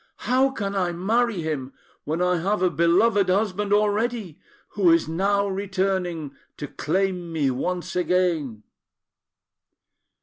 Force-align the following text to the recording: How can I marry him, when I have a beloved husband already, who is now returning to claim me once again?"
How 0.25 0.49
can 0.49 0.73
I 0.75 0.93
marry 0.93 1.41
him, 1.43 1.73
when 2.05 2.23
I 2.23 2.37
have 2.39 2.63
a 2.63 2.71
beloved 2.71 3.29
husband 3.29 3.71
already, 3.71 4.39
who 4.69 4.89
is 4.89 5.07
now 5.07 5.45
returning 5.47 6.35
to 6.57 6.67
claim 6.67 7.31
me 7.31 7.51
once 7.51 7.95
again?" 7.95 8.63